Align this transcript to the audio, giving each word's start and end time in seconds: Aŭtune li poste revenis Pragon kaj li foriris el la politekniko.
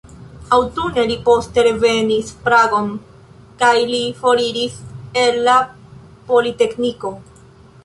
Aŭtune 0.55 1.01
li 1.09 1.17
poste 1.27 1.65
revenis 1.67 2.31
Pragon 2.47 2.89
kaj 3.61 3.75
li 3.93 4.01
foriris 4.23 4.81
el 5.27 5.41
la 5.51 5.61
politekniko. 6.33 7.17